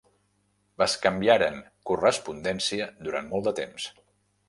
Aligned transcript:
Bescanviaren 0.83 1.61
correspondència 1.91 2.91
durant 3.09 3.33
molt 3.37 3.51
de 3.51 3.59
temps. 3.65 3.91